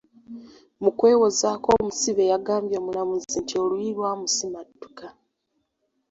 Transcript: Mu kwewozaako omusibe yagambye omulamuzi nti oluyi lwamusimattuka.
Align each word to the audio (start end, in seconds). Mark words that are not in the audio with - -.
Mu 0.81 0.89
kwewozaako 0.97 1.67
omusibe 1.77 2.23
yagambye 2.31 2.75
omulamuzi 2.81 3.35
nti 3.43 3.53
oluyi 3.63 3.89
lwamusimattuka. 3.97 5.05